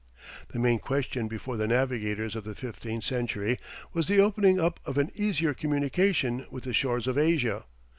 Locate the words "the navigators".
1.57-2.35